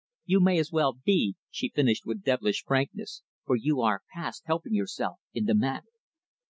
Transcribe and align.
You 0.25 0.39
may 0.39 0.57
as 0.57 0.71
well 0.71 0.93
be," 0.93 1.35
she 1.51 1.69
finished 1.69 2.07
with 2.07 2.23
devilish 2.23 2.63
frankness, 2.65 3.21
"for 3.45 3.55
you 3.55 3.81
are 3.81 4.01
past 4.15 4.41
helping 4.47 4.73
yourself 4.73 5.19
in 5.31 5.45
the 5.45 5.53
matter." 5.53 5.91